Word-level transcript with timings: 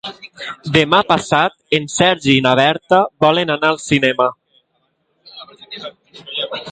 Demà 0.77 1.01
passat 1.09 1.75
en 1.79 1.83
Sergi 1.95 2.33
i 2.37 2.41
na 2.45 2.53
Berta 2.61 3.01
volen 3.27 3.55
anar 3.57 3.71
al 3.73 3.79
cinema. 3.87 4.29